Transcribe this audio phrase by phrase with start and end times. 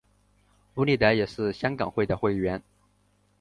[0.73, 2.63] 邬励德也是香港会的会员。